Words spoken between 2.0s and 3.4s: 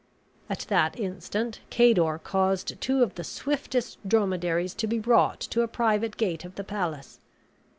caused two of the